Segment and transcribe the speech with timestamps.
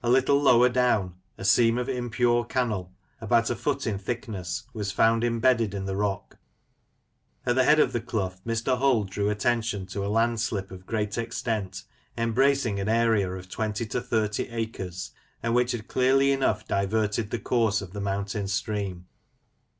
[0.00, 4.92] A little lower down, a seam of impure cannel, about a foot in thickness, was
[4.92, 6.38] found im bedded in the rock.
[7.44, 8.78] At the head of the clough, Mr.
[8.78, 11.82] Hull drew attention to a landslip of great extent,
[12.16, 15.10] embracing an area of twenty to thirty acres,
[15.42, 19.06] and which had clearly enough diverted the course of the mountain stream.